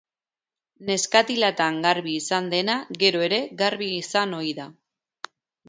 Neskatilatan 0.87 1.77
garbi 1.83 2.15
izan 2.21 2.49
dena, 2.55 2.79
gero 3.05 3.23
ere 3.29 3.41
garbi 3.63 3.93
izan 4.01 4.37
ohi 4.43 4.59
da. 4.65 4.69